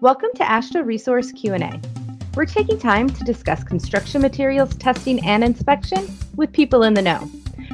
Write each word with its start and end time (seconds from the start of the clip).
Welcome 0.00 0.30
to 0.36 0.44
AASHTO 0.44 0.86
Resource 0.86 1.32
Q&A. 1.32 1.80
We're 2.36 2.46
taking 2.46 2.78
time 2.78 3.10
to 3.10 3.24
discuss 3.24 3.64
construction 3.64 4.22
materials 4.22 4.76
testing 4.76 5.18
and 5.26 5.42
inspection 5.42 6.06
with 6.36 6.52
people 6.52 6.84
in 6.84 6.94
the 6.94 7.02
know. 7.02 7.28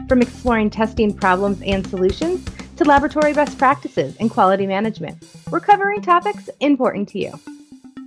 From 0.09 0.23
exploring 0.23 0.71
testing 0.71 1.13
problems 1.13 1.61
and 1.61 1.87
solutions 1.87 2.43
to 2.77 2.85
laboratory 2.85 3.35
best 3.35 3.59
practices 3.59 4.17
and 4.21 4.31
quality 4.31 4.67
management, 4.67 5.23
we're 5.51 5.61
covering 5.61 6.01
topics 6.01 6.49
important 6.61 7.11
to 7.11 7.19
you. 7.19 7.33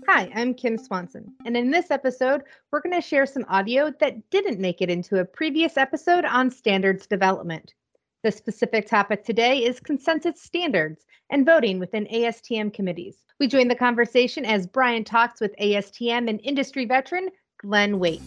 Hi, 0.07 0.31
I'm 0.33 0.55
Kim 0.55 0.79
Swanson, 0.79 1.31
and 1.45 1.55
in 1.55 1.69
this 1.69 1.91
episode, 1.91 2.41
we're 2.71 2.81
going 2.81 2.99
to 2.99 3.07
share 3.07 3.27
some 3.27 3.45
audio 3.49 3.93
that 3.99 4.31
didn't 4.31 4.59
make 4.59 4.81
it 4.81 4.89
into 4.89 5.19
a 5.19 5.25
previous 5.25 5.77
episode 5.77 6.25
on 6.25 6.49
standards 6.49 7.05
development. 7.05 7.75
The 8.23 8.31
specific 8.31 8.87
topic 8.87 9.23
today 9.23 9.63
is 9.63 9.79
consensus 9.79 10.41
standards 10.41 11.05
and 11.29 11.45
voting 11.45 11.77
within 11.77 12.07
ASTM 12.07 12.73
committees. 12.73 13.17
We 13.39 13.47
join 13.47 13.67
the 13.67 13.75
conversation 13.75 14.43
as 14.43 14.65
Brian 14.65 15.03
talks 15.03 15.39
with 15.39 15.55
ASTM 15.61 16.27
and 16.27 16.41
industry 16.43 16.85
veteran 16.85 17.29
Glenn 17.59 17.99
Waite. 17.99 18.23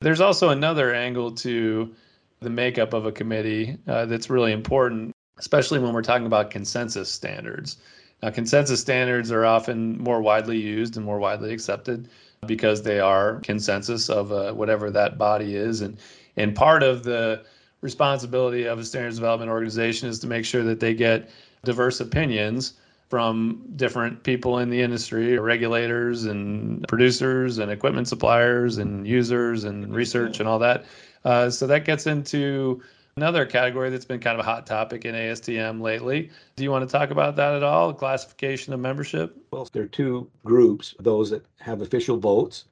There's 0.00 0.22
also 0.22 0.48
another 0.48 0.94
angle 0.94 1.30
to 1.32 1.94
the 2.40 2.48
makeup 2.48 2.94
of 2.94 3.04
a 3.04 3.12
committee 3.12 3.76
uh, 3.86 4.06
that's 4.06 4.30
really 4.30 4.52
important, 4.52 5.14
especially 5.36 5.78
when 5.78 5.92
we're 5.92 6.00
talking 6.00 6.26
about 6.26 6.50
consensus 6.50 7.12
standards. 7.12 7.76
Now, 8.22 8.30
consensus 8.30 8.80
standards 8.80 9.30
are 9.30 9.44
often 9.44 9.98
more 9.98 10.22
widely 10.22 10.58
used 10.58 10.96
and 10.96 11.04
more 11.04 11.18
widely 11.18 11.52
accepted 11.52 12.08
because 12.46 12.82
they 12.82 12.98
are 12.98 13.40
consensus 13.40 14.08
of 14.08 14.32
uh, 14.32 14.54
whatever 14.54 14.90
that 14.90 15.18
body 15.18 15.54
is. 15.54 15.82
And, 15.82 15.98
and 16.36 16.54
part 16.54 16.82
of 16.82 17.04
the 17.04 17.44
responsibility 17.80 18.64
of 18.64 18.78
a 18.78 18.84
standards 18.84 19.16
development 19.16 19.50
organization 19.50 20.08
is 20.08 20.18
to 20.20 20.26
make 20.26 20.44
sure 20.44 20.62
that 20.62 20.80
they 20.80 20.94
get 20.94 21.30
diverse 21.64 22.00
opinions 22.00 22.74
from 23.08 23.62
different 23.76 24.22
people 24.22 24.60
in 24.60 24.70
the 24.70 24.80
industry, 24.80 25.38
regulators 25.38 26.24
and 26.24 26.86
producers 26.88 27.58
and 27.58 27.70
equipment 27.70 28.08
suppliers 28.08 28.78
and 28.78 29.06
users 29.06 29.64
and 29.64 29.94
research 29.94 30.40
and 30.40 30.48
all 30.48 30.58
that. 30.58 30.86
Uh, 31.24 31.50
so 31.50 31.66
that 31.66 31.84
gets 31.84 32.06
into 32.06 32.80
another 33.16 33.44
category 33.44 33.90
that's 33.90 34.06
been 34.06 34.20
kind 34.20 34.40
of 34.40 34.46
a 34.46 34.48
hot 34.48 34.66
topic 34.66 35.04
in 35.04 35.14
ASTM 35.14 35.82
lately. 35.82 36.30
Do 36.56 36.64
you 36.64 36.70
want 36.70 36.88
to 36.88 36.90
talk 36.90 37.10
about 37.10 37.36
that 37.36 37.54
at 37.54 37.62
all? 37.62 37.92
Classification 37.92 38.72
of 38.72 38.80
membership? 38.80 39.36
Well, 39.50 39.68
there 39.72 39.82
are 39.82 39.88
two 39.88 40.30
groups 40.44 40.94
those 40.98 41.28
that 41.30 41.44
have 41.60 41.82
official 41.82 42.16
votes 42.16 42.64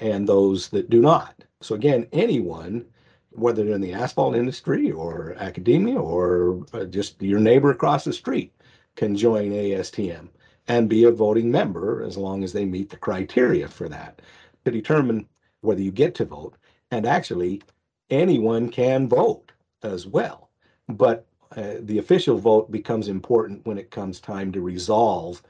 and 0.00 0.26
those 0.26 0.68
that 0.70 0.88
do 0.88 1.00
not. 1.00 1.44
So, 1.60 1.74
again, 1.74 2.08
anyone 2.12 2.86
whether 3.34 3.64
they're 3.64 3.74
in 3.74 3.80
the 3.80 3.92
asphalt 3.92 4.36
industry 4.36 4.90
or 4.90 5.34
academia 5.38 5.98
or 5.98 6.64
uh, 6.72 6.84
just 6.84 7.20
your 7.22 7.40
neighbor 7.40 7.70
across 7.70 8.04
the 8.04 8.12
street 8.12 8.52
can 8.96 9.16
join 9.16 9.50
ASTM 9.50 10.28
and 10.68 10.88
be 10.88 11.04
a 11.04 11.10
voting 11.10 11.50
member 11.50 12.02
as 12.02 12.16
long 12.16 12.44
as 12.44 12.52
they 12.52 12.64
meet 12.64 12.90
the 12.90 12.96
criteria 12.96 13.66
for 13.68 13.88
that 13.88 14.22
to 14.64 14.70
determine 14.70 15.26
whether 15.60 15.80
you 15.80 15.90
get 15.90 16.14
to 16.14 16.24
vote. 16.24 16.56
And 16.90 17.06
actually, 17.06 17.62
anyone 18.10 18.68
can 18.68 19.08
vote 19.08 19.52
as 19.82 20.06
well. 20.06 20.50
But 20.88 21.26
uh, 21.56 21.74
the 21.80 21.98
official 21.98 22.38
vote 22.38 22.70
becomes 22.70 23.08
important 23.08 23.64
when 23.66 23.78
it 23.78 23.90
comes 23.90 24.20
time 24.20 24.52
to 24.52 24.60
resolve 24.60 25.42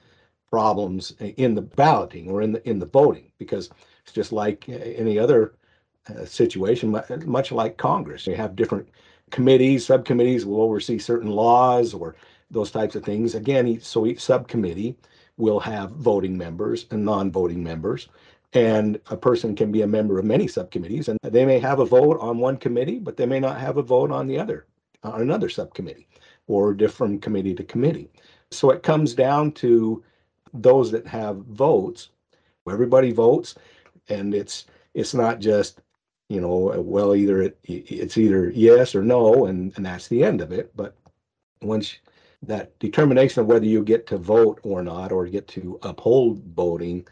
problems 0.51 1.15
in 1.19 1.55
the 1.55 1.63
balloting 1.63 2.29
or 2.31 2.43
in 2.43 2.53
the 2.53 2.69
in 2.69 2.79
the 2.79 2.87
voting 2.87 3.33
because 3.39 3.71
it's 4.05 4.13
just 4.13 4.33
like 4.33 4.67
uh, 4.69 4.73
any 4.73 5.19
other 5.19 5.55
uh, 6.09 6.25
situation, 6.25 6.91
much 7.25 7.53
like 7.53 7.77
Congress. 7.77 8.25
They 8.25 8.35
have 8.35 8.57
different 8.57 8.89
committees, 9.31 9.87
subcommittees 9.87 10.45
will 10.45 10.61
oversee 10.61 10.99
certain 10.99 11.31
laws 11.31 11.95
or 11.95 12.15
those 12.51 12.71
types 12.71 12.95
of 12.95 13.05
things. 13.05 13.35
Again, 13.35 13.81
so 13.81 14.07
each 14.07 14.21
subcommittee 14.21 14.97
will 15.37 15.61
have 15.61 15.91
voting 15.93 16.37
members 16.37 16.87
and 16.91 17.05
non-voting 17.05 17.63
members. 17.63 18.09
And 18.53 19.01
a 19.09 19.17
person 19.17 19.57
can 19.57 19.73
be 19.73 19.81
a 19.81 19.87
member 19.87 20.19
of 20.19 20.27
many 20.27 20.47
subcommittees, 20.47 21.09
and 21.09 21.19
they 21.23 21.47
may 21.47 21.59
have 21.59 21.79
a 21.79 21.87
vote 21.87 22.19
on 22.21 22.39
one 22.39 22.59
committee, 22.59 22.99
but 22.99 23.17
they 23.17 23.25
may 23.25 23.41
not 23.41 23.59
have 23.59 23.79
a 23.79 23.83
vote 23.83 24.11
on 24.11 24.27
the 24.27 24.39
other, 24.39 24.67
on 25.03 25.23
another 25.23 25.49
subcommittee, 25.49 26.07
or 26.49 26.75
different 26.75 27.23
committee 27.23 27.55
to 27.55 27.65
committee. 27.65 28.11
So 28.51 28.71
it 28.71 28.83
comes 28.83 29.15
down 29.15 29.53
to 29.53 30.05
those 30.53 30.91
that 30.91 31.07
have 31.07 31.37
votes. 31.47 32.11
Everybody 32.69 33.11
votes, 33.11 33.55
and 34.11 34.35
it's 34.35 34.67
it's 34.93 35.15
not 35.15 35.41
just 35.41 35.81
you 36.29 36.41
know, 36.41 36.81
well, 36.81 37.15
either 37.15 37.43
it, 37.43 37.59
it's 37.65 38.17
either 38.17 38.51
yes 38.51 38.95
or 38.95 39.03
no, 39.03 39.47
and, 39.47 39.73
and 39.77 39.85
that's 39.85 40.09
the 40.09 40.25
end 40.25 40.41
of 40.41 40.53
it. 40.53 40.75
But 40.77 40.97
once 41.61 41.97
that 42.43 42.79
determination 42.79 43.41
of 43.41 43.47
whether 43.47 43.67
you 43.67 43.85
get 43.85 44.07
to 44.09 44.19
vote 44.19 44.61
or 44.63 44.83
not, 44.83 45.13
or 45.13 45.27
get 45.27 45.47
to 45.49 45.79
uphold 45.83 46.43
voting, 46.55 47.07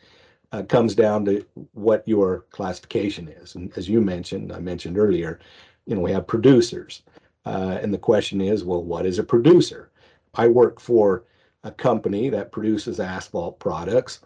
uh, 0.53 0.63
comes 0.63 0.95
down 0.95 1.25
to 1.25 1.45
what 1.73 2.03
your 2.07 2.47
classification 2.51 3.29
is. 3.29 3.55
And 3.55 3.73
as 3.77 3.89
you 3.89 4.01
mentioned, 4.01 4.53
I 4.53 4.59
mentioned 4.59 4.99
earlier, 4.99 5.39
you 5.87 5.95
know, 5.95 6.01
we 6.01 6.13
have 6.13 6.27
producers. 6.27 7.03
Uh, 7.47 7.79
and 7.81 7.95
the 7.95 7.99
question 7.99 8.41
is, 8.41 8.65
well, 8.65 8.83
what 8.83 9.07
is 9.07 9.19
a 9.19 9.25
producer? 9.25 9.91
I 10.35 10.49
work 10.49 10.81
for 10.81 11.25
a 11.63 11.71
company 11.71 12.31
that 12.31 12.53
produces 12.53 13.01
asphalt 13.01 13.59
products, 13.61 14.21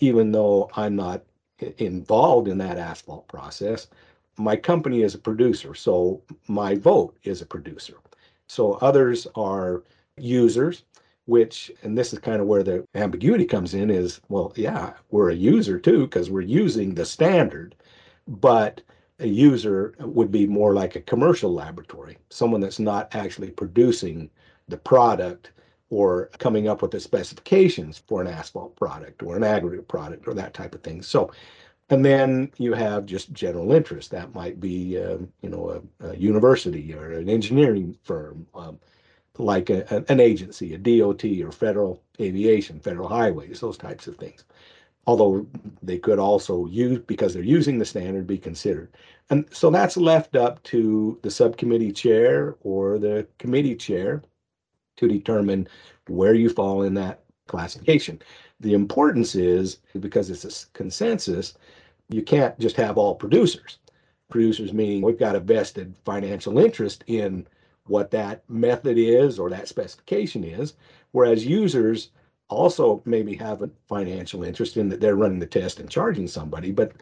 even 0.00 0.32
though 0.32 0.70
I'm 0.74 0.96
not 0.96 1.22
involved 1.78 2.48
in 2.48 2.58
that 2.58 2.78
asphalt 2.78 3.28
process 3.28 3.88
my 4.38 4.56
company 4.56 5.02
is 5.02 5.14
a 5.14 5.18
producer, 5.18 5.74
so 5.74 6.22
my 6.48 6.74
vote 6.74 7.16
is 7.24 7.42
a 7.42 7.46
producer. 7.46 7.96
So 8.48 8.74
others 8.74 9.26
are 9.34 9.82
users, 10.16 10.84
which, 11.24 11.72
and 11.82 11.96
this 11.96 12.12
is 12.12 12.18
kind 12.18 12.40
of 12.40 12.46
where 12.46 12.62
the 12.62 12.86
ambiguity 12.94 13.44
comes 13.44 13.74
in 13.74 13.90
is, 13.90 14.20
well, 14.28 14.52
yeah, 14.56 14.92
we're 15.10 15.30
a 15.30 15.34
user 15.34 15.78
too, 15.78 16.02
because 16.02 16.30
we're 16.30 16.42
using 16.42 16.94
the 16.94 17.04
standard, 17.04 17.74
but 18.28 18.80
a 19.18 19.26
user 19.26 19.94
would 19.98 20.30
be 20.30 20.46
more 20.46 20.74
like 20.74 20.94
a 20.94 21.00
commercial 21.00 21.52
laboratory, 21.52 22.18
someone 22.30 22.60
that's 22.60 22.78
not 22.78 23.14
actually 23.14 23.50
producing 23.50 24.30
the 24.68 24.76
product 24.76 25.52
or 25.90 26.30
coming 26.38 26.68
up 26.68 26.82
with 26.82 26.90
the 26.90 27.00
specifications 27.00 27.96
for 27.96 28.20
an 28.20 28.26
asphalt 28.26 28.74
product 28.76 29.22
or 29.22 29.36
an 29.36 29.44
aggregate 29.44 29.88
product 29.88 30.26
or 30.26 30.34
that 30.34 30.52
type 30.52 30.74
of 30.74 30.82
thing. 30.82 31.00
So 31.00 31.30
and 31.88 32.04
then 32.04 32.50
you 32.58 32.72
have 32.72 33.06
just 33.06 33.32
general 33.32 33.72
interest. 33.72 34.10
That 34.10 34.34
might 34.34 34.60
be, 34.60 35.00
um, 35.00 35.32
you 35.40 35.48
know, 35.48 35.82
a, 36.00 36.08
a, 36.08 36.16
university 36.16 36.92
or 36.92 37.12
an 37.12 37.28
engineering 37.28 37.96
firm, 38.02 38.46
um, 38.54 38.80
like 39.38 39.70
a, 39.70 40.04
an 40.10 40.18
agency, 40.18 40.74
a 40.74 40.78
DOT 40.78 41.24
or 41.44 41.52
federal 41.52 42.02
aviation, 42.20 42.80
federal 42.80 43.08
highways, 43.08 43.60
those 43.60 43.78
types 43.78 44.06
of 44.08 44.16
things. 44.16 44.44
Although 45.06 45.46
they 45.82 45.98
could 45.98 46.18
also 46.18 46.66
use, 46.66 46.98
because 47.06 47.32
they're 47.32 47.42
using 47.42 47.78
the 47.78 47.84
standard, 47.84 48.26
be 48.26 48.38
considered. 48.38 48.90
And 49.30 49.46
so 49.52 49.70
that's 49.70 49.96
left 49.96 50.34
up 50.34 50.60
to 50.64 51.18
the 51.22 51.30
subcommittee 51.30 51.92
chair 51.92 52.56
or 52.62 52.98
the 52.98 53.28
committee 53.38 53.76
chair 53.76 54.22
to 54.96 55.06
determine 55.06 55.68
where 56.08 56.34
you 56.34 56.48
fall 56.48 56.82
in 56.82 56.94
that 56.94 57.22
classification. 57.46 58.20
The 58.60 58.74
importance 58.74 59.34
is 59.34 59.78
because 60.00 60.30
it's 60.30 60.44
a 60.44 60.68
consensus, 60.72 61.54
you 62.08 62.22
can't 62.22 62.58
just 62.58 62.76
have 62.76 62.96
all 62.98 63.14
producers. 63.14 63.78
Producers 64.28 64.72
meaning 64.72 65.02
we've 65.02 65.18
got 65.18 65.36
a 65.36 65.40
vested 65.40 65.94
financial 66.04 66.58
interest 66.58 67.04
in 67.06 67.46
what 67.84 68.10
that 68.10 68.42
method 68.48 68.98
is 68.98 69.38
or 69.38 69.48
that 69.50 69.68
specification 69.68 70.42
is, 70.42 70.74
whereas 71.12 71.46
users 71.46 72.10
also 72.48 73.02
maybe 73.04 73.34
have 73.34 73.62
a 73.62 73.70
financial 73.88 74.44
interest 74.44 74.76
in 74.76 74.88
that 74.88 75.00
they're 75.00 75.16
running 75.16 75.38
the 75.38 75.46
test 75.46 75.80
and 75.80 75.90
charging 75.90 76.26
somebody, 76.26 76.70
but 76.72 76.92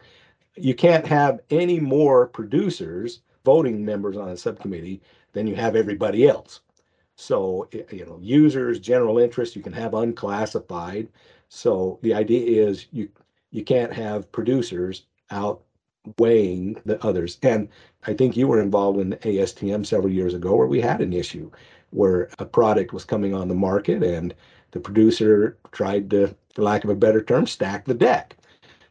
you 0.55 0.73
can't 0.73 1.05
have 1.05 1.39
any 1.49 1.79
more 1.79 2.27
producers 2.27 3.21
voting 3.43 3.85
members 3.85 4.17
on 4.17 4.29
a 4.29 4.37
subcommittee 4.37 5.01
than 5.33 5.47
you 5.47 5.55
have 5.55 5.75
everybody 5.75 6.27
else. 6.27 6.61
So, 7.17 7.69
you 7.71 8.05
know, 8.05 8.19
users, 8.21 8.79
general 8.79 9.17
interest, 9.17 9.55
you 9.55 9.61
can 9.61 9.73
have 9.73 9.93
unclassified. 9.93 11.07
So 11.49 11.99
the 12.01 12.13
idea 12.13 12.67
is 12.67 12.87
you 12.91 13.09
you 13.51 13.63
can't 13.63 13.93
have 13.93 14.31
producers 14.33 15.05
outweighing 15.31 16.77
the 16.85 17.01
others. 17.05 17.37
And 17.41 17.69
I 18.05 18.13
think 18.13 18.35
you 18.35 18.47
were 18.47 18.61
involved 18.61 18.99
in 18.99 19.13
ASTM 19.13 19.85
several 19.85 20.11
years 20.11 20.33
ago 20.33 20.55
where 20.55 20.67
we 20.67 20.81
had 20.81 21.01
an 21.01 21.13
issue 21.13 21.49
where 21.91 22.29
a 22.39 22.45
product 22.45 22.91
was 22.91 23.05
coming 23.05 23.33
on 23.33 23.47
the 23.47 23.55
market 23.55 24.03
and 24.03 24.35
the 24.71 24.79
producer 24.79 25.57
tried 25.71 26.09
to, 26.09 26.35
for 26.53 26.63
lack 26.63 26.83
of 26.83 26.89
a 26.89 26.95
better 26.95 27.21
term, 27.21 27.47
stack 27.47 27.85
the 27.85 27.93
deck 27.93 28.35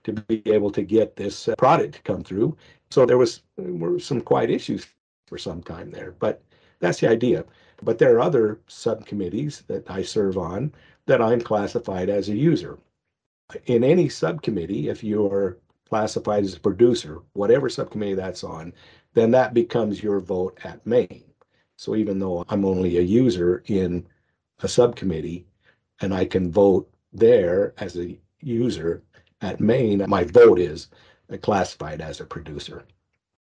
to 0.04 0.12
be 0.12 0.42
able 0.46 0.70
to 0.70 0.82
get 0.82 1.16
this 1.16 1.48
uh, 1.48 1.54
product 1.56 1.96
to 1.96 2.02
come 2.02 2.22
through. 2.24 2.56
So 2.90 3.04
there 3.04 3.18
was 3.18 3.42
were 3.56 3.98
some 3.98 4.20
quite 4.20 4.50
issues 4.50 4.86
for 5.26 5.36
some 5.36 5.62
time 5.62 5.90
there, 5.90 6.14
but 6.18 6.42
that's 6.84 7.00
the 7.00 7.08
idea. 7.08 7.44
But 7.82 7.98
there 7.98 8.14
are 8.16 8.20
other 8.20 8.60
subcommittees 8.66 9.64
that 9.66 9.90
I 9.90 10.02
serve 10.02 10.38
on 10.38 10.72
that 11.06 11.20
I'm 11.20 11.40
classified 11.40 12.08
as 12.08 12.28
a 12.28 12.36
user. 12.36 12.78
In 13.66 13.84
any 13.84 14.08
subcommittee, 14.08 14.88
if 14.88 15.04
you're 15.04 15.58
classified 15.88 16.44
as 16.44 16.54
a 16.54 16.60
producer, 16.60 17.18
whatever 17.34 17.68
subcommittee 17.68 18.14
that's 18.14 18.44
on, 18.44 18.72
then 19.12 19.30
that 19.32 19.54
becomes 19.54 20.02
your 20.02 20.20
vote 20.20 20.58
at 20.64 20.84
main. 20.86 21.24
So 21.76 21.94
even 21.94 22.18
though 22.18 22.44
I'm 22.48 22.64
only 22.64 22.98
a 22.98 23.02
user 23.02 23.62
in 23.66 24.06
a 24.62 24.68
subcommittee 24.68 25.46
and 26.00 26.14
I 26.14 26.24
can 26.24 26.50
vote 26.50 26.88
there 27.12 27.74
as 27.78 27.96
a 27.96 28.18
user 28.40 29.02
at 29.40 29.60
main, 29.60 30.04
my 30.08 30.24
vote 30.24 30.58
is 30.58 30.88
classified 31.42 32.00
as 32.00 32.20
a 32.20 32.24
producer. 32.24 32.84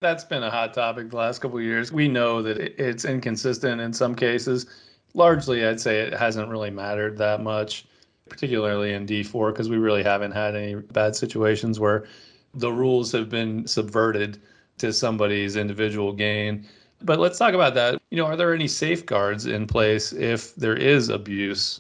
That's 0.04 0.26
been 0.26 0.44
a 0.44 0.52
hot 0.52 0.74
topic 0.74 1.12
the 1.12 1.16
last 1.16 1.40
couple 1.40 1.60
of 1.60 1.64
years. 1.64 1.94
We 1.94 2.10
know 2.10 2.42
that 2.42 2.58
it's 2.60 3.06
inconsistent 3.06 3.80
in 3.80 3.94
some 3.94 4.16
cases. 4.16 4.66
Largely, 5.14 5.66
I'd 5.66 5.80
say 5.80 6.02
it 6.02 6.12
hasn't 6.12 6.50
really 6.50 6.72
mattered 6.72 7.18
that 7.20 7.42
much, 7.42 7.86
particularly 8.28 8.92
in 8.92 9.06
D4, 9.08 9.54
because 9.54 9.70
we 9.70 9.78
really 9.78 10.04
haven't 10.04 10.34
had 10.34 10.58
any 10.58 10.76
bad 10.76 11.16
situations 11.16 11.80
where 11.80 12.06
the 12.54 12.70
rules 12.70 13.14
have 13.14 13.30
been 13.30 13.66
subverted 13.66 14.42
to 14.80 14.92
somebody's 14.92 15.56
individual 15.56 16.12
gain. 16.12 16.68
But 17.02 17.20
let's 17.20 17.38
talk 17.38 17.54
about 17.54 17.74
that. 17.76 18.02
You 18.12 18.18
know, 18.18 18.26
are 18.26 18.36
there 18.36 18.54
any 18.54 18.68
safeguards 18.68 19.46
in 19.46 19.68
place 19.68 20.12
if 20.12 20.54
there 20.56 20.76
is 20.76 21.08
abuse 21.08 21.80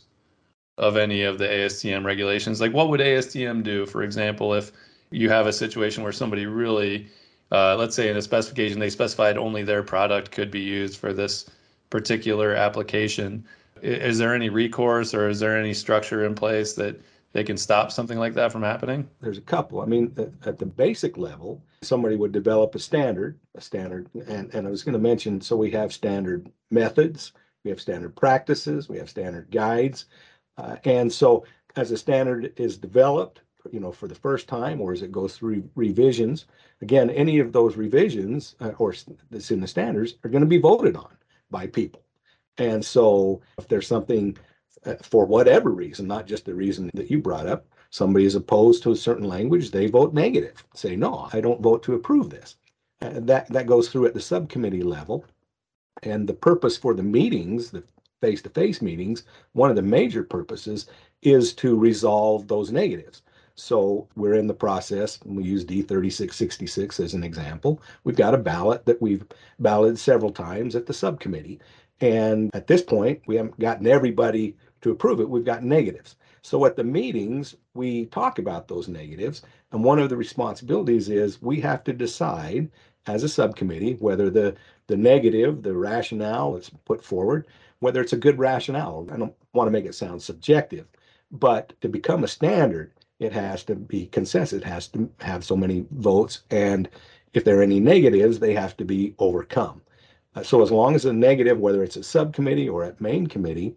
of 0.78 0.96
any 0.96 1.24
of 1.24 1.40
the 1.40 1.48
ASTM 1.48 2.06
regulations? 2.06 2.62
Like, 2.62 2.72
what 2.72 2.88
would 2.88 3.02
ASTM 3.02 3.64
do, 3.64 3.86
for 3.86 4.02
example, 4.02 4.54
if 4.54 4.72
you 5.12 5.30
have 5.30 5.46
a 5.46 5.52
situation 5.52 6.04
where 6.04 6.14
somebody 6.14 6.46
really, 6.46 7.10
uh, 7.54 7.76
let's 7.78 7.96
say 7.96 8.10
in 8.10 8.18
a 8.18 8.22
specification, 8.22 8.80
they 8.80 8.90
specified 8.90 9.38
only 9.38 9.64
their 9.64 9.84
product 9.84 10.32
could 10.32 10.50
be 10.50 10.60
used 10.60 10.98
for 10.98 11.14
this 11.14 11.50
particular 11.92 12.56
application? 12.56 13.46
Is 13.82 14.18
there 14.18 14.34
any 14.34 14.50
recourse 14.50 15.14
or 15.14 15.30
is 15.30 15.40
there 15.40 15.58
any 15.58 15.74
structure 15.74 16.26
in 16.26 16.34
place 16.34 16.74
that 16.74 17.00
they 17.34 17.44
can 17.44 17.58
stop 17.58 17.92
something 17.92 18.18
like 18.18 18.34
that 18.34 18.52
from 18.52 18.64
happening? 18.64 19.08
There's 19.22 19.38
a 19.38 19.42
couple. 19.42 19.82
I 19.82 19.86
mean, 19.86 20.16
at 20.46 20.58
the 20.58 20.66
basic 20.66 21.18
level, 21.18 21.62
somebody 21.84 22.16
would 22.16 22.32
develop 22.32 22.74
a 22.74 22.80
standard, 22.80 23.38
a 23.56 23.62
standard, 23.62 24.10
and, 24.28 24.54
and 24.54 24.68
I 24.68 24.72
was 24.72 24.84
going 24.84 24.94
to 24.94 25.00
mention 25.00 25.40
so 25.40 25.56
we 25.56 25.70
have 25.72 25.94
standard 25.94 26.50
methods, 26.72 27.34
we 27.64 27.70
have 27.70 27.82
standard 27.82 28.16
practices, 28.16 28.90
we 28.90 28.98
have 28.98 29.10
standard 29.10 29.52
guides. 29.52 30.06
Uh, 30.58 30.78
and 30.86 31.12
so 31.12 31.46
as 31.76 31.92
a 31.92 31.98
standard 31.98 32.54
is 32.58 32.78
developed, 32.78 33.42
you 33.72 33.80
know, 33.80 33.92
for 33.92 34.08
the 34.08 34.16
first 34.16 34.48
time 34.48 34.82
or 34.82 34.92
as 34.92 35.02
it 35.02 35.12
goes 35.12 35.36
through 35.36 35.70
revisions, 35.76 36.46
again, 36.82 37.10
any 37.10 37.40
of 37.40 37.52
those 37.52 37.78
revisions 37.78 38.56
uh, 38.60 38.72
or 38.78 38.94
that's 39.32 39.52
in 39.52 39.62
the 39.62 39.68
standards 39.68 40.16
are 40.24 40.30
going 40.30 40.42
to 40.42 40.48
be 40.48 40.58
voted 40.58 40.96
on 40.96 41.16
by 41.50 41.68
people. 41.68 42.02
And 42.58 42.84
so 42.84 43.42
if 43.58 43.68
there's 43.68 43.88
something 43.88 44.38
uh, 44.86 44.96
for 45.02 45.26
whatever 45.26 45.72
reason, 45.72 46.08
not 46.08 46.28
just 46.28 46.46
the 46.46 46.54
reason 46.54 46.92
that 46.94 47.10
you 47.10 47.20
brought 47.20 47.48
up, 47.48 47.66
somebody 47.90 48.26
is 48.26 48.36
opposed 48.36 48.84
to 48.84 48.92
a 48.92 48.96
certain 48.96 49.28
language, 49.28 49.72
they 49.72 49.88
vote 49.88 50.14
negative, 50.14 50.64
say, 50.74 50.96
no, 50.96 51.30
I 51.32 51.42
don't 51.42 51.62
vote 51.62 51.84
to 51.84 51.94
approve 51.94 52.30
this. 52.30 52.56
And 53.02 53.28
that, 53.28 53.48
that 53.50 53.68
goes 53.68 53.90
through 53.90 54.08
at 54.08 54.14
the 54.14 54.22
subcommittee 54.22 54.84
level. 54.84 55.26
And 56.04 56.28
the 56.28 56.34
purpose 56.34 56.76
for 56.76 56.94
the 56.94 57.04
meetings, 57.04 57.72
the 57.72 57.84
face 58.22 58.42
to 58.42 58.50
face 58.50 58.82
meetings, 58.82 59.24
one 59.52 59.70
of 59.70 59.76
the 59.76 59.82
major 59.82 60.24
purposes 60.24 60.88
is 61.22 61.54
to 61.54 61.78
resolve 61.78 62.48
those 62.48 62.72
negatives. 62.72 63.22
So 63.56 64.08
we're 64.16 64.34
in 64.34 64.48
the 64.48 64.54
process, 64.54 65.20
and 65.22 65.38
we 65.38 65.44
use 65.44 65.64
D3666 65.64 67.00
as 67.00 67.14
an 67.14 67.24
example. 67.24 67.82
We've 68.04 68.16
got 68.16 68.34
a 68.34 68.40
ballot 68.40 68.86
that 68.86 69.02
we've 69.02 69.26
balloted 69.60 70.00
several 70.00 70.32
times 70.32 70.76
at 70.76 70.88
the 70.88 70.94
subcommittee. 70.94 71.60
And 72.02 72.54
at 72.56 72.68
this 72.68 72.82
point, 72.82 73.22
we 73.28 73.36
haven't 73.36 73.60
gotten 73.60 73.86
everybody 73.86 74.58
to 74.82 74.92
approve 74.92 75.20
it, 75.20 75.30
we've 75.30 75.46
got 75.46 75.64
negatives. 75.64 76.16
So 76.42 76.66
at 76.66 76.76
the 76.76 76.84
meetings, 76.84 77.56
we 77.74 78.08
talk 78.08 78.38
about 78.38 78.68
those 78.68 78.90
negatives. 78.90 79.44
And 79.72 79.84
one 79.84 80.00
of 80.00 80.10
the 80.10 80.18
responsibilities 80.18 81.08
is 81.08 81.42
we 81.42 81.62
have 81.62 81.84
to 81.86 81.94
decide 81.94 82.70
as 83.08 83.24
a 83.24 83.30
subcommittee 83.30 83.94
whether 84.00 84.30
the, 84.30 84.56
the 84.88 84.98
negative, 84.98 85.64
the 85.64 85.74
rationale 85.74 86.54
that's 86.54 86.70
put 86.70 87.04
forward, 87.04 87.48
whether 87.80 88.02
it's 88.02 88.14
a 88.14 88.18
good 88.18 88.40
rationale. 88.40 89.08
I 89.12 89.18
don't 89.18 89.36
want 89.54 89.68
to 89.68 89.72
make 89.72 89.86
it 89.86 89.96
sound 89.96 90.22
subjective, 90.22 90.88
but 91.32 91.80
to 91.82 91.88
become 91.88 92.24
a 92.24 92.28
standard, 92.28 92.92
it 93.20 93.34
has 93.34 93.64
to 93.66 93.76
be 93.76 94.08
consensus. 94.08 94.62
It 94.62 94.66
has 94.66 94.88
to 94.90 95.10
have 95.20 95.44
so 95.44 95.56
many 95.56 95.86
votes. 95.92 96.42
And 96.52 96.90
if 97.34 97.44
there 97.44 97.60
are 97.60 97.64
any 97.64 97.80
negatives, 97.80 98.40
they 98.40 98.54
have 98.54 98.78
to 98.78 98.86
be 98.86 99.16
overcome. 99.20 99.82
Uh, 100.36 100.44
so 100.44 100.62
as 100.62 100.72
long 100.72 100.96
as 100.96 101.06
a 101.06 101.14
negative, 101.14 101.60
whether 101.60 101.84
it's 101.84 101.98
a 101.98 102.04
subcommittee 102.04 102.70
or 102.70 102.84
a 102.84 102.96
main 103.00 103.28
committee, 103.28 103.76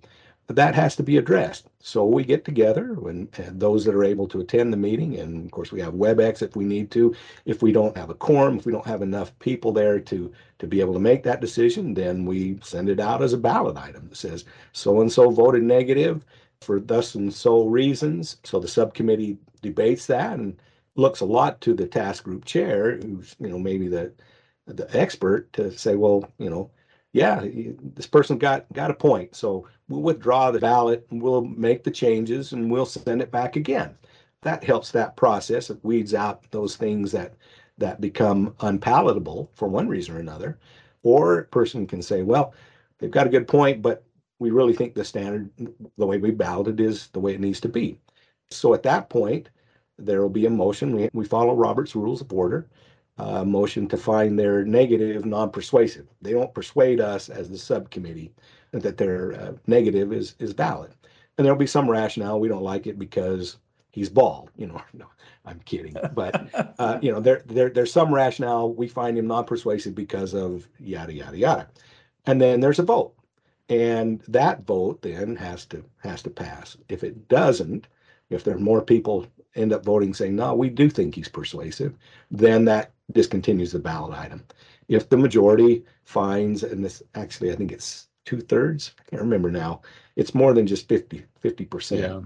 that 0.49 0.77
has 0.77 0.95
to 0.97 1.03
be 1.03 1.17
addressed. 1.17 1.67
So 1.81 2.05
we 2.05 2.23
get 2.25 2.45
together 2.45 2.95
when 2.95 3.29
those 3.51 3.85
that 3.85 3.95
are 3.95 4.05
able 4.05 4.29
to 4.29 4.41
attend 4.41 4.73
the 4.73 4.77
meeting, 4.77 5.19
and 5.19 5.45
of 5.45 5.51
course 5.51 5.73
we 5.73 5.81
have 5.81 5.95
WebEx 5.95 6.41
if 6.41 6.55
we 6.55 6.65
need 6.65 6.91
to. 6.93 7.15
If 7.45 7.63
we 7.63 7.73
don't 7.73 7.97
have 7.97 8.11
a 8.11 8.15
quorum, 8.15 8.59
if 8.59 8.65
we 8.65 8.73
don't 8.73 8.87
have 8.87 9.03
enough 9.03 9.37
people 9.41 9.73
there 9.73 9.99
to 9.99 10.33
to 10.59 10.67
be 10.67 10.81
able 10.81 10.95
to 10.95 11.01
make 11.01 11.25
that 11.25 11.41
decision, 11.41 11.95
then 11.95 12.25
we 12.25 12.59
send 12.63 12.89
it 12.89 13.01
out 13.01 13.23
as 13.23 13.33
a 13.33 13.39
ballot 13.39 13.77
item 13.77 14.09
that 14.09 14.17
says 14.17 14.45
so 14.73 15.01
and 15.01 15.13
so 15.13 15.31
voted 15.31 15.65
negative 15.65 16.25
for 16.61 16.81
thus 16.81 17.15
and 17.15 17.33
so 17.33 17.65
reasons. 17.65 18.39
So 18.45 18.59
the 18.59 18.69
subcommittee 18.69 19.39
debates 19.63 20.07
that 20.07 20.39
and 20.39 20.57
looks 20.97 21.21
a 21.21 21.27
lot 21.27 21.61
to 21.63 21.75
the 21.75 21.87
task 21.87 22.25
group 22.25 22.45
chair, 22.45 22.97
who's 22.97 23.37
you 23.39 23.49
know 23.49 23.59
maybe 23.59 23.89
the 23.89 24.13
the 24.67 24.89
expert, 24.99 25.53
to 25.55 25.71
say, 25.77 25.95
well, 25.95 26.29
you 26.39 26.51
know, 26.51 26.71
yeah, 27.13 27.45
this 27.95 28.07
person 28.07 28.39
got 28.39 28.71
got 28.73 28.91
a 28.91 28.95
point. 28.95 29.35
So 29.37 29.69
we'll 29.89 30.03
withdraw 30.03 30.51
the 30.51 30.61
ballot 30.61 31.07
and 31.11 31.23
we'll 31.23 31.43
make 31.45 31.85
the 31.85 31.91
changes 31.91 32.53
and 32.53 32.71
we'll 32.71 32.87
send 32.87 33.23
it 33.23 33.31
back 33.31 33.57
again. 33.57 33.97
That 34.43 34.65
helps 34.65 34.93
that 34.93 35.17
process. 35.17 35.71
It 35.71 35.85
weeds 35.85 36.15
out 36.15 36.51
those 36.51 36.77
things 36.77 37.13
that 37.13 37.35
that 37.79 38.01
become 38.01 38.55
unpalatable 38.61 39.51
for 39.55 39.69
one 39.69 39.89
reason 39.89 40.17
or 40.17 40.19
another. 40.21 40.59
Or 41.03 41.41
a 41.41 41.45
person 41.45 41.87
can 41.87 42.03
say, 42.03 42.23
well, 42.23 42.53
they've 42.99 43.11
got 43.11 43.27
a 43.27 43.31
good 43.31 43.47
point, 43.47 43.83
but 43.83 44.05
we 44.39 44.51
really 44.51 44.75
think 44.75 44.95
the 44.95 45.05
standard, 45.05 45.51
the 45.97 46.07
way 46.07 46.19
we 46.19 46.31
balloted 46.31 46.81
it 46.81 46.87
is 46.87 47.09
the 47.09 47.21
way 47.21 47.35
it 47.35 47.41
needs 47.41 47.61
to 47.61 47.69
be. 47.69 47.99
So 48.51 48.75
at 48.75 48.83
that 48.85 49.09
point, 49.09 49.49
there 49.99 50.21
will 50.21 50.29
be 50.29 50.47
a 50.47 50.51
motion. 50.51 50.95
We, 50.95 51.09
we 51.13 51.25
follow 51.25 51.55
Robert's 51.55 51.97
Rules 51.97 52.21
of 52.21 52.33
Order 52.33 52.69
uh, 53.19 53.45
motion 53.45 53.89
to 53.89 53.97
find 53.97 54.39
their 54.39 54.65
negative 54.65 55.25
non-persuasive. 55.25 56.07
They 56.21 56.33
don't 56.33 56.53
persuade 56.53 57.01
us 57.01 57.29
as 57.29 57.49
the 57.49 57.59
subcommittee 57.59 58.33
that 58.73 58.99
their 58.99 59.33
uh, 59.35 59.53
negative 59.67 60.13
is 60.13 60.35
is 60.39 60.53
valid. 60.53 60.93
And 61.39 61.45
there'll 61.45 61.59
be 61.59 61.67
some 61.67 61.91
rationale. 61.91 62.41
We 62.41 62.49
don't 62.49 62.63
like 62.63 62.87
it 62.87 62.99
because 62.99 63.59
he's 63.91 64.09
bald. 64.09 64.51
You 64.57 64.67
know, 64.69 64.83
no, 64.93 65.07
I'm 65.45 65.61
kidding. 65.61 65.97
But 66.15 66.75
uh, 66.79 66.99
you 67.01 67.11
know, 67.11 67.21
there 67.21 67.43
there 67.47 67.71
there's 67.71 67.93
some 67.93 68.13
rationale. 68.13 68.73
We 68.75 68.89
find 68.89 69.17
him 69.17 69.27
non-persuasive 69.27 69.95
because 69.95 70.35
of 70.35 70.69
yada 70.79 71.13
yada 71.13 71.39
yada. 71.39 71.69
And 72.27 72.41
then 72.41 72.61
there's 72.61 72.81
a 72.81 72.83
vote, 72.83 73.15
and 73.69 74.21
that 74.29 74.65
vote 74.65 75.03
then 75.03 75.37
has 75.37 75.65
to 75.67 75.85
has 75.99 76.23
to 76.23 76.31
pass. 76.31 76.77
If 76.89 77.03
it 77.03 77.29
doesn't, 77.29 77.89
if 78.31 78.45
there 78.45 78.57
are 78.57 78.61
more 78.61 78.83
people 78.83 79.27
end 79.55 79.73
up 79.73 79.85
voting 79.85 80.15
saying 80.15 80.37
no, 80.37 80.55
we 80.55 80.69
do 80.69 80.89
think 80.89 81.15
he's 81.15 81.29
persuasive, 81.29 81.97
then 82.31 82.65
that 82.67 82.93
discontinues 83.13 83.73
the 83.73 83.79
ballot 83.79 84.17
item. 84.17 84.45
If 84.89 85.09
the 85.09 85.17
majority 85.17 85.85
finds, 86.05 86.63
and 86.63 86.85
this 86.85 87.03
actually, 87.15 87.53
I 87.53 87.57
think 87.57 87.73
it's 87.73 88.09
two 88.25 88.41
thirds, 88.41 88.93
I 89.01 89.11
can't 89.11 89.23
remember 89.23 89.51
now, 89.51 89.81
it's 90.17 90.35
more 90.35 90.53
than 90.53 90.67
just 90.67 90.89
50, 90.89 91.25
50%. 91.43 92.01
Yeah. 92.01 92.21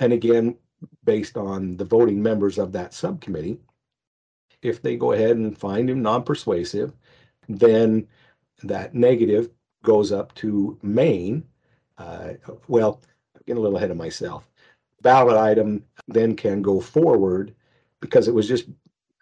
And 0.00 0.12
again, 0.12 0.56
based 1.04 1.36
on 1.36 1.76
the 1.76 1.84
voting 1.84 2.22
members 2.22 2.58
of 2.58 2.72
that 2.72 2.94
subcommittee, 2.94 3.58
if 4.62 4.82
they 4.82 4.96
go 4.96 5.12
ahead 5.12 5.36
and 5.36 5.56
find 5.56 5.88
him 5.90 6.02
non-persuasive, 6.02 6.92
then 7.48 8.06
that 8.62 8.94
negative 8.94 9.50
goes 9.84 10.10
up 10.10 10.34
to 10.36 10.76
main. 10.82 11.44
Uh, 11.96 12.32
well, 12.66 13.00
I'm 13.36 13.42
getting 13.46 13.58
a 13.58 13.62
little 13.62 13.76
ahead 13.76 13.92
of 13.92 13.96
myself. 13.96 14.48
Ballot 15.02 15.36
item 15.36 15.84
then 16.08 16.34
can 16.34 16.62
go 16.62 16.80
forward 16.80 17.54
because 18.00 18.26
it 18.26 18.34
was 18.34 18.48
just 18.48 18.66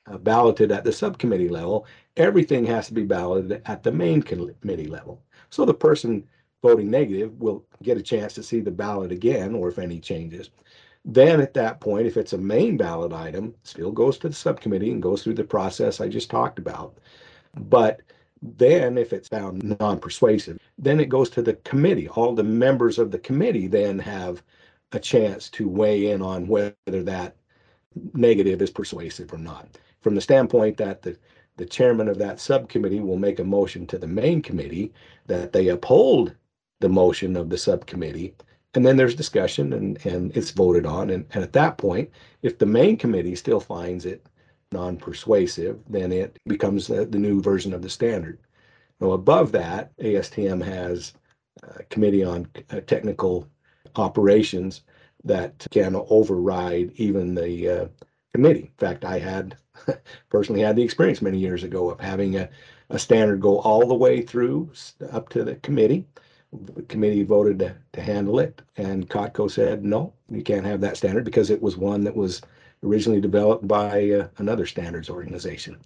uh, 0.07 0.19
balloted 0.19 0.73
at 0.73 0.85
the 0.85 0.92
subcommittee 0.92 1.49
level, 1.49 1.87
everything 2.16 2.66
has 2.66 2.88
to 2.88 2.95
be 2.95 3.04
balloted 3.04 3.62
at 3.66 3.83
the 3.83 3.92
main 3.92 4.23
committee 4.23 4.88
level. 4.88 5.23
So 5.50 5.64
the 5.64 5.75
person 5.75 6.26
voting 6.62 6.90
negative 6.90 7.38
will 7.40 7.64
get 7.83 7.99
a 7.99 8.02
chance 8.02 8.35
to 8.35 8.42
see 8.42 8.61
the 8.61 8.71
ballot 8.71 9.12
again, 9.12 9.54
or 9.54 9.69
if 9.69 9.78
any 9.78 10.00
changes. 10.00 10.50
Then 11.04 11.40
at 11.40 11.54
that 11.54 11.81
point, 11.81 12.07
if 12.07 12.16
it's 12.16 12.33
a 12.33 12.38
main 12.38 12.76
ballot 12.76 13.12
item, 13.12 13.54
still 13.64 13.90
goes 13.90 14.19
to 14.19 14.28
the 14.28 14.35
subcommittee 14.35 14.90
and 14.90 15.02
goes 15.02 15.23
through 15.23 15.35
the 15.35 15.45
process 15.45 16.00
I 16.00 16.09
just 16.09 16.31
talked 16.31 16.59
about. 16.59 16.99
But 17.54 18.00
then 18.42 18.99
if 18.99 19.12
it's 19.12 19.28
found 19.28 19.78
non-persuasive, 19.80 20.58
then 20.78 21.00
it 21.00 21.08
goes 21.08 21.30
to 21.30 21.42
the 21.42 21.54
committee. 21.54 22.08
All 22.08 22.34
the 22.34 22.44
members 22.44 22.99
of 22.99 23.11
the 23.11 23.18
committee 23.18 23.68
then 23.68 23.99
have 24.00 24.42
a 24.92 25.00
chance 25.00 25.49
to 25.50 25.68
weigh 25.68 26.11
in 26.11 26.22
on 26.22 26.46
whether 26.49 26.75
that 26.87 27.37
negative 28.14 28.62
is 28.62 28.70
persuasive 28.70 29.32
or 29.32 29.38
not 29.38 29.78
from 30.00 30.14
the 30.14 30.20
standpoint 30.20 30.76
that 30.76 31.02
the, 31.02 31.16
the 31.56 31.66
chairman 31.66 32.08
of 32.08 32.18
that 32.18 32.40
subcommittee 32.40 33.00
will 33.00 33.18
make 33.18 33.38
a 33.38 33.44
motion 33.44 33.87
to 33.87 33.99
the 33.99 34.06
main 34.06 34.42
committee 34.42 34.92
that 35.26 35.52
they 35.52 35.68
uphold 35.68 36.34
the 36.80 36.88
motion 36.88 37.37
of 37.37 37.50
the 37.50 37.58
subcommittee 37.58 38.34
and 38.75 38.87
then 38.87 38.96
there's 38.96 39.14
discussion 39.14 39.72
and, 39.75 40.04
and 40.06 40.37
it's 40.37 40.50
voted 40.50 40.87
on 40.87 41.11
and, 41.11 41.26
and 41.34 41.44
at 41.44 41.52
that 41.52 41.78
point 41.78 42.11
if 42.42 42.58
the 42.58 42.66
main 42.66 42.96
committee 42.96 43.37
still 43.37 43.61
finds 43.61 44.06
it 44.06 44.26
non-persuasive 44.73 45.79
then 45.88 46.12
it 46.12 46.38
becomes 46.47 46.87
the, 46.87 47.05
the 47.07 47.19
new 47.19 47.41
version 47.41 47.73
of 47.73 47.83
the 47.83 47.91
standard 47.91 48.38
now 49.00 49.12
above 49.12 49.52
that 49.52 49.97
astm 49.99 50.62
has 50.62 51.12
a 51.62 51.83
committee 51.85 52.25
on 52.25 52.47
uh, 52.71 52.81
technical 52.81 53.47
operations 53.97 54.83
that 55.25 55.67
can 55.71 55.95
override 56.09 56.93
even 56.97 57.35
the 57.35 57.69
uh, 57.69 57.87
committee. 58.35 58.73
In 58.79 58.87
fact, 58.87 59.05
I 59.05 59.19
had 59.19 59.57
personally 60.29 60.62
had 60.62 60.76
the 60.76 60.83
experience 60.83 61.23
many 61.23 61.38
years 61.38 61.62
ago 61.62 61.91
of 61.91 62.00
having 62.00 62.37
a, 62.37 62.49
a 62.91 62.99
standard 62.99 63.41
go 63.41 63.59
all 63.61 63.87
the 63.87 63.95
way 63.95 64.23
through 64.23 64.73
up 65.11 65.29
to 65.31 65.45
the 65.45 65.57
committee. 65.57 66.07
The 66.52 66.83
committee 66.83 67.23
voted 67.23 67.59
to, 67.61 67.75
to 67.95 68.02
handle 68.02 68.38
it, 68.38 68.61
and 68.76 69.09
COTCO 69.09 69.50
said, 69.50 69.85
no, 69.85 70.12
you 70.29 70.43
can't 70.43 70.67
have 70.67 70.83
that 70.83 70.99
standard 70.99 71.25
because 71.25 71.49
it 71.49 71.62
was 71.62 71.79
one 71.79 72.05
that 72.05 72.17
was 72.17 72.43
originally 72.82 73.20
developed 73.20 73.66
by 73.66 74.10
uh, 74.10 74.28
another 74.38 74.66
standards 74.66 75.08
organization. 75.08 75.76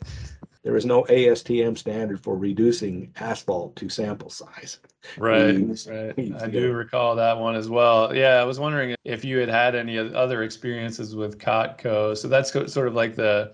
There 0.67 0.77
is 0.77 0.85
no 0.85 1.05
ASTM 1.05 1.79
standard 1.79 2.21
for 2.21 2.37
reducing 2.37 3.13
asphalt 3.21 3.77
to 3.77 3.89
sample 3.89 4.31
size. 4.31 4.81
Right, 5.17 5.55
right. 5.87 6.43
I 6.43 6.49
do 6.49 6.73
recall 6.73 7.15
that 7.15 7.39
one 7.39 7.55
as 7.55 7.69
well. 7.69 8.13
Yeah, 8.13 8.41
I 8.41 8.45
was 8.45 8.59
wondering 8.59 8.97
if 9.05 9.25
you 9.25 9.39
had 9.39 9.49
had 9.49 9.77
any 9.77 9.97
other 9.97 10.43
experiences 10.43 11.15
with 11.15 11.39
COTCO. 11.39 12.17
So 12.17 12.27
that's 12.27 12.51
sort 12.51 12.89
of 12.89 12.95
like 12.95 13.15
the 13.15 13.53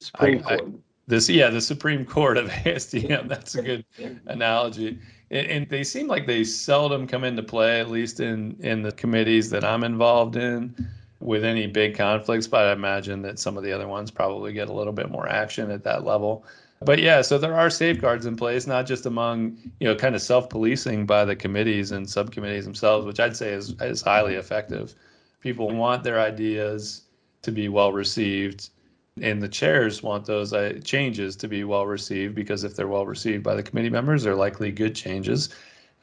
Supreme 0.00 0.38
I, 0.46 0.56
Court. 0.58 0.60
I, 0.64 0.78
this, 1.08 1.28
yeah, 1.28 1.50
the 1.50 1.60
Supreme 1.60 2.04
Court 2.04 2.36
of 2.36 2.48
ASTM. 2.50 3.26
That's 3.26 3.56
a 3.56 3.62
good 3.62 3.84
analogy. 4.26 5.00
And, 5.32 5.46
and 5.48 5.68
they 5.68 5.82
seem 5.82 6.06
like 6.06 6.28
they 6.28 6.44
seldom 6.44 7.08
come 7.08 7.24
into 7.24 7.42
play, 7.42 7.80
at 7.80 7.90
least 7.90 8.20
in 8.20 8.56
in 8.60 8.82
the 8.82 8.92
committees 8.92 9.50
that 9.50 9.64
I'm 9.64 9.82
involved 9.82 10.36
in 10.36 10.72
with 11.20 11.44
any 11.44 11.66
big 11.66 11.96
conflicts, 11.96 12.46
but 12.46 12.66
I 12.66 12.72
imagine 12.72 13.22
that 13.22 13.38
some 13.38 13.56
of 13.56 13.64
the 13.64 13.72
other 13.72 13.88
ones 13.88 14.10
probably 14.10 14.52
get 14.52 14.68
a 14.68 14.72
little 14.72 14.92
bit 14.92 15.10
more 15.10 15.28
action 15.28 15.70
at 15.70 15.84
that 15.84 16.04
level. 16.04 16.44
But 16.80 17.00
yeah, 17.00 17.22
so 17.22 17.38
there 17.38 17.56
are 17.56 17.70
safeguards 17.70 18.24
in 18.24 18.36
place, 18.36 18.66
not 18.66 18.86
just 18.86 19.04
among, 19.04 19.58
you 19.80 19.88
know, 19.88 19.96
kind 19.96 20.14
of 20.14 20.22
self-policing 20.22 21.06
by 21.06 21.24
the 21.24 21.34
committees 21.34 21.90
and 21.90 22.08
subcommittees 22.08 22.64
themselves, 22.64 23.04
which 23.04 23.18
I'd 23.18 23.36
say 23.36 23.52
is, 23.52 23.74
is 23.80 24.00
highly 24.00 24.34
effective. 24.34 24.94
People 25.40 25.70
want 25.70 26.04
their 26.04 26.20
ideas 26.20 27.02
to 27.42 27.50
be 27.50 27.68
well 27.68 27.92
received, 27.92 28.70
and 29.20 29.42
the 29.42 29.48
chairs 29.48 30.04
want 30.04 30.24
those 30.24 30.52
uh, 30.52 30.78
changes 30.84 31.34
to 31.36 31.48
be 31.48 31.64
well 31.64 31.86
received 31.86 32.36
because 32.36 32.62
if 32.62 32.76
they're 32.76 32.86
well 32.86 33.06
received 33.06 33.42
by 33.42 33.56
the 33.56 33.62
committee 33.62 33.90
members, 33.90 34.22
they're 34.22 34.36
likely 34.36 34.70
good 34.70 34.94
changes 34.94 35.48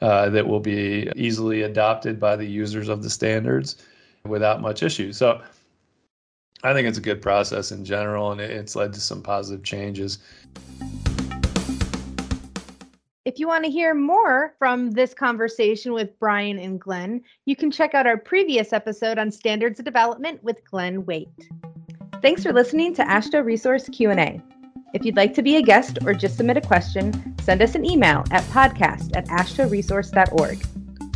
uh, 0.02 0.28
that 0.28 0.46
will 0.46 0.60
be 0.60 1.10
easily 1.16 1.62
adopted 1.62 2.20
by 2.20 2.36
the 2.36 2.44
users 2.44 2.90
of 2.90 3.02
the 3.02 3.08
standards 3.08 3.82
without 4.28 4.60
much 4.60 4.82
issue. 4.82 5.12
So 5.12 5.40
I 6.62 6.72
think 6.72 6.88
it's 6.88 6.98
a 6.98 7.02
good 7.02 7.22
process 7.22 7.72
in 7.72 7.84
general, 7.84 8.32
and 8.32 8.40
it's 8.40 8.76
led 8.76 8.92
to 8.94 9.00
some 9.00 9.22
positive 9.22 9.62
changes. 9.62 10.18
If 13.24 13.40
you 13.40 13.48
want 13.48 13.64
to 13.64 13.70
hear 13.70 13.92
more 13.92 14.54
from 14.58 14.92
this 14.92 15.12
conversation 15.12 15.92
with 15.92 16.18
Brian 16.20 16.58
and 16.58 16.80
Glenn, 16.80 17.22
you 17.44 17.56
can 17.56 17.70
check 17.70 17.92
out 17.92 18.06
our 18.06 18.16
previous 18.16 18.72
episode 18.72 19.18
on 19.18 19.32
standards 19.32 19.80
of 19.80 19.84
development 19.84 20.42
with 20.44 20.64
Glenn 20.64 21.04
Waite. 21.04 21.48
Thanks 22.22 22.44
for 22.44 22.52
listening 22.52 22.94
to 22.94 23.02
AASHTO 23.02 23.44
Resource 23.44 23.88
Q&A. 23.88 24.40
If 24.94 25.04
you'd 25.04 25.16
like 25.16 25.34
to 25.34 25.42
be 25.42 25.56
a 25.56 25.62
guest 25.62 25.98
or 26.06 26.14
just 26.14 26.36
submit 26.36 26.56
a 26.56 26.60
question, 26.60 27.36
send 27.40 27.60
us 27.60 27.74
an 27.74 27.84
email 27.84 28.24
at 28.30 28.44
podcast 28.44 29.14
at 29.16 29.26
aashtoresource.org 29.26 30.64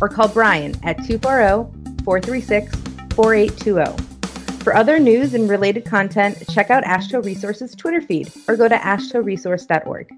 or 0.01 0.09
call 0.09 0.27
Brian 0.27 0.75
at 0.83 0.97
240 1.05 2.03
436 2.03 2.90
4820. 3.21 4.63
For 4.63 4.75
other 4.75 4.97
news 4.97 5.35
and 5.35 5.47
related 5.47 5.85
content, 5.85 6.43
check 6.49 6.71
out 6.71 6.83
AASHTO 6.83 7.23
Resources 7.23 7.75
Twitter 7.75 8.01
feed 8.01 8.31
or 8.47 8.55
go 8.55 8.67
to 8.67 8.75
aashtoresource.org. 8.75 10.09